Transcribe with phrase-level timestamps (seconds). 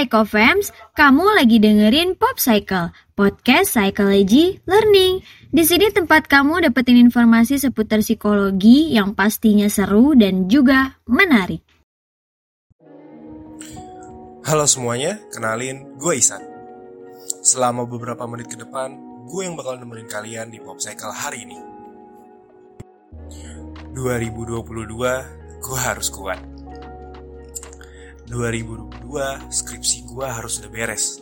[0.00, 5.20] Psychofams, kamu lagi dengerin Pop Cycle, podcast psychology learning.
[5.52, 11.60] Di sini tempat kamu dapetin informasi seputar psikologi yang pastinya seru dan juga menarik.
[14.40, 16.48] Halo semuanya, kenalin gue Isan.
[17.44, 18.96] Selama beberapa menit ke depan,
[19.28, 21.60] gue yang bakal nemenin kalian di Pop Cycle hari ini.
[23.92, 26.40] 2022, gue harus kuat.
[28.30, 31.18] 2022, skripsi gue harus udah beres.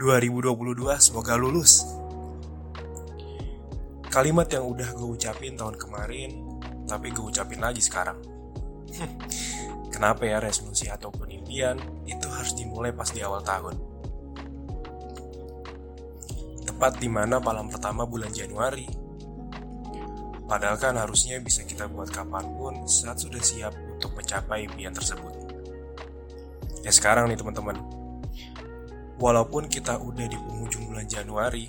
[0.00, 0.56] 2022,
[0.96, 1.84] semoga lulus.
[4.08, 6.40] Kalimat yang udah gue ucapin tahun kemarin,
[6.88, 8.16] tapi gue ucapin lagi sekarang.
[9.92, 11.76] Kenapa ya resolusi ataupun impian
[12.08, 13.76] itu harus dimulai pas di awal tahun?
[16.64, 18.88] Tepat di mana malam pertama bulan Januari.
[20.48, 25.47] Padahal kan harusnya bisa kita buat kapan pun saat sudah siap untuk mencapai impian tersebut.
[26.86, 27.76] Ya sekarang nih teman-teman,
[29.18, 31.68] walaupun kita udah di penghujung bulan Januari,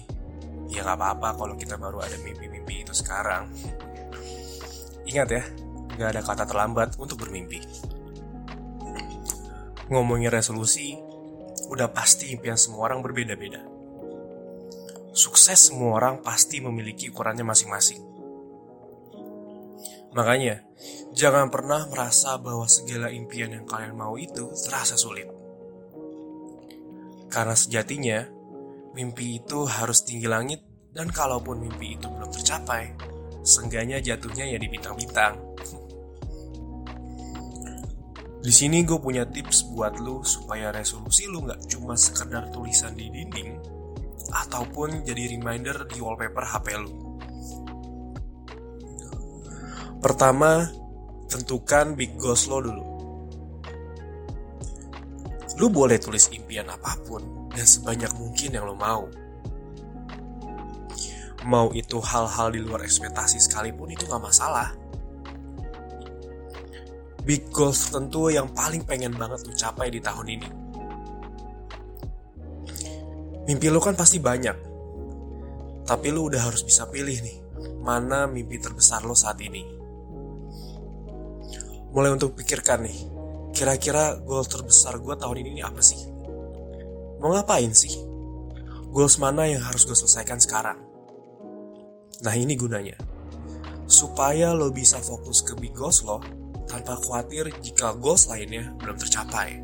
[0.69, 3.49] ya gak apa-apa kalau kita baru ada mimpi-mimpi itu sekarang.
[5.09, 5.43] Ingat ya,
[5.97, 7.59] gak ada kata terlambat untuk bermimpi.
[9.89, 10.93] Ngomongin resolusi,
[11.73, 13.65] udah pasti impian semua orang berbeda-beda.
[15.09, 18.18] Sukses semua orang pasti memiliki ukurannya masing-masing.
[20.09, 20.65] Makanya,
[21.13, 25.29] jangan pernah merasa bahwa segala impian yang kalian mau itu terasa sulit.
[27.29, 28.25] Karena sejatinya,
[28.97, 32.89] mimpi itu harus tinggi langit dan kalaupun mimpi itu belum tercapai,
[33.45, 35.37] seenggaknya jatuhnya ya di bintang-bintang.
[38.39, 43.11] Di sini gue punya tips buat lu supaya resolusi lu nggak cuma sekedar tulisan di
[43.11, 43.61] dinding,
[44.31, 47.08] ataupun jadi reminder di wallpaper HP lu.
[49.99, 50.63] Pertama,
[51.27, 52.85] tentukan big goals lo dulu.
[55.59, 59.11] Lu boleh tulis impian apa pun dan sebanyak mungkin yang lo mau.
[61.43, 64.71] Mau itu hal-hal di luar ekspektasi sekalipun itu gak masalah.
[67.27, 70.49] Big goals tertentu yang paling pengen banget lu capai di tahun ini.
[73.51, 74.55] Mimpi lo kan pasti banyak.
[75.83, 77.37] Tapi lu udah harus bisa pilih nih,
[77.83, 79.78] mana mimpi terbesar lo saat ini
[81.89, 82.99] mulai untuk pikirkan nih,
[83.53, 86.05] kira-kira goal terbesar gue tahun ini apa sih?
[87.19, 87.91] Mau ngapain sih?
[88.89, 90.77] Goals mana yang harus gue selesaikan sekarang?
[92.25, 92.97] Nah ini gunanya.
[93.89, 96.21] Supaya lo bisa fokus ke big goals lo,
[96.69, 99.57] tanpa khawatir jika goals lainnya belum tercapai.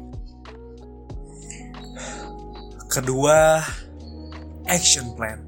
[2.89, 3.61] Kedua,
[4.65, 5.45] action plan.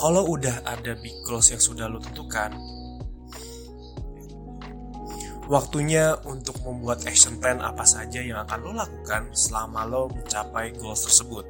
[0.00, 2.56] Kalau udah ada big goals yang sudah lo tentukan,
[5.50, 11.02] Waktunya untuk membuat action plan apa saja yang akan lo lakukan selama lo mencapai goals
[11.10, 11.42] tersebut.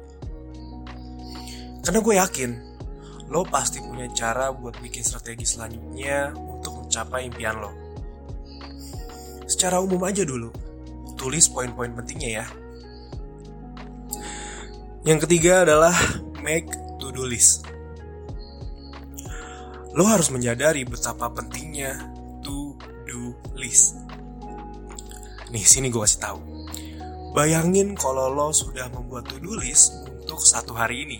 [1.85, 2.51] Karena gue yakin,
[3.29, 7.71] lo pasti punya cara buat bikin strategi selanjutnya untuk mencapai impian lo.
[9.45, 10.49] Secara umum aja dulu,
[11.13, 12.45] tulis poin-poin pentingnya ya.
[15.05, 15.93] Yang ketiga adalah
[16.41, 16.65] make
[16.97, 17.69] to-do list.
[19.93, 22.20] Lo harus menyadari betapa pentingnya
[23.55, 23.97] list.
[25.51, 26.39] Nih, sini gue kasih tahu.
[27.35, 31.19] Bayangin kalau lo sudah membuat to-do list untuk satu hari ini.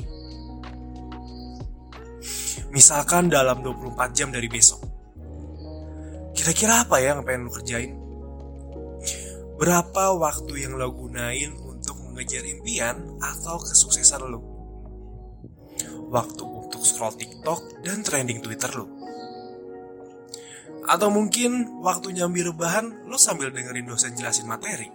[2.72, 4.80] Misalkan dalam 24 jam dari besok.
[6.32, 7.92] Kira-kira apa ya yang pengen lo kerjain?
[9.60, 14.40] Berapa waktu yang lo gunain untuk mengejar impian atau kesuksesan lo?
[16.08, 19.00] Waktu untuk scroll TikTok dan trending Twitter lo
[20.91, 24.91] atau mungkin waktu nyambi rebahan lo sambil dengerin dosen jelasin materi.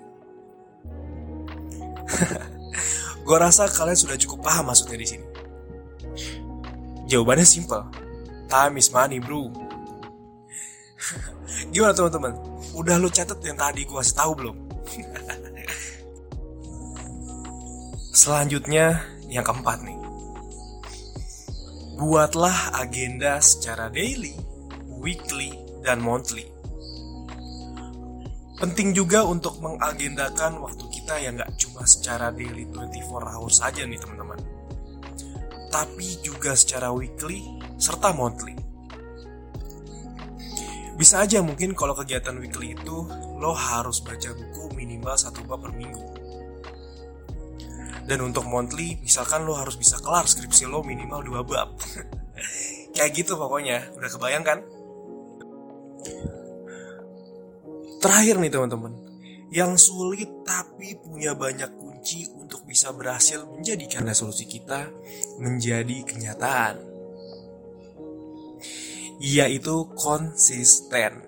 [3.26, 5.26] Gue rasa kalian sudah cukup paham maksudnya di sini.
[7.08, 7.80] Jawabannya simple.
[8.46, 9.50] Time is money, bro.
[11.72, 12.36] Gimana teman-teman?
[12.76, 14.56] Udah lo catat yang tadi gue tahu belum?
[18.20, 19.00] Selanjutnya
[19.32, 19.98] yang keempat nih.
[21.96, 24.36] Buatlah agenda secara daily,
[25.00, 26.50] weekly, dan monthly.
[28.58, 33.06] Penting juga untuk mengagendakan waktu kita yang nggak cuma secara daily 24
[33.38, 34.40] hours saja nih teman-teman.
[35.70, 37.46] Tapi juga secara weekly
[37.78, 38.58] serta monthly.
[40.96, 43.04] Bisa aja mungkin kalau kegiatan weekly itu
[43.36, 46.02] lo harus baca buku minimal satu bab per minggu.
[48.08, 51.76] Dan untuk monthly, misalkan lo harus bisa kelar skripsi lo minimal dua bab.
[52.96, 54.58] Kayak gitu pokoknya, udah kebayang kan?
[58.06, 58.94] Terakhir nih teman-teman,
[59.50, 64.86] yang sulit tapi punya banyak kunci untuk bisa berhasil menjadikan resolusi kita
[65.42, 66.78] menjadi kenyataan.
[69.18, 71.18] Yaitu konsisten.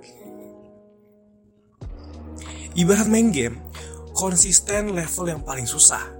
[2.78, 3.58] Ibarat main game,
[4.14, 6.14] konsisten level yang paling susah.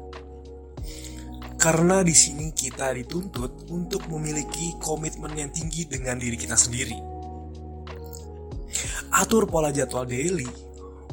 [1.55, 7.18] Karena di sini kita dituntut untuk memiliki komitmen yang tinggi dengan diri kita sendiri.
[9.19, 10.47] Atur pola jadwal daily,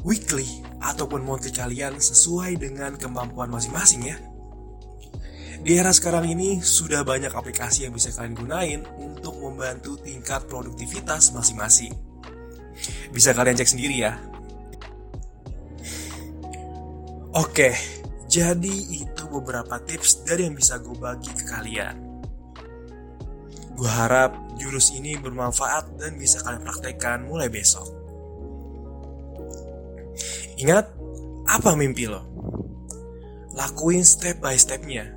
[0.06, 0.46] weekly,
[0.78, 4.16] ataupun monthly kalian sesuai dengan kemampuan masing-masing ya.
[5.66, 11.34] Di era sekarang ini sudah banyak aplikasi yang bisa kalian gunain untuk membantu tingkat produktivitas
[11.34, 11.90] masing-masing.
[13.10, 14.14] Bisa kalian cek sendiri ya.
[17.34, 17.74] Oke,
[18.30, 22.05] jadi itu beberapa tips dari yang bisa gue bagi ke kalian.
[23.76, 27.84] Gue harap jurus ini bermanfaat dan bisa kalian praktekkan mulai besok.
[30.56, 30.88] Ingat,
[31.44, 32.24] apa mimpi lo?
[33.52, 35.12] Lakuin step by stepnya.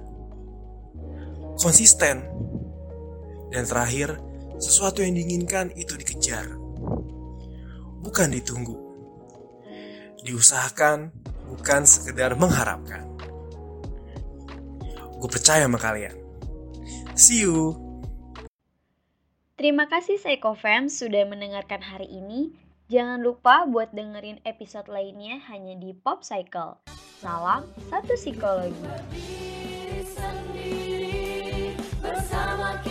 [1.55, 2.27] Konsisten.
[3.47, 4.19] Dan terakhir,
[4.59, 6.51] sesuatu yang diinginkan itu dikejar.
[8.03, 8.75] Bukan ditunggu.
[10.27, 11.15] Diusahakan,
[11.47, 13.07] bukan sekedar mengharapkan.
[15.19, 16.15] Gue percaya sama kalian.
[17.15, 17.88] See you.
[19.59, 22.55] Terima kasih Psychofam sudah mendengarkan hari ini.
[22.87, 26.79] Jangan lupa buat dengerin episode lainnya hanya di Pop Cycle.
[27.19, 28.79] Salam satu psikologi.
[31.99, 32.88] Bersama kita.